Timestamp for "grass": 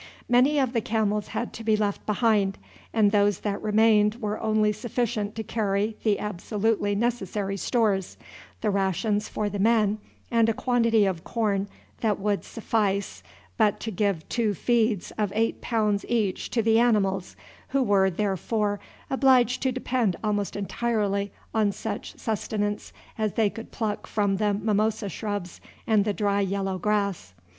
26.79-27.35